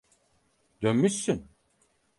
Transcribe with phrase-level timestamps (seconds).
[0.81, 1.49] Dönmüşsün.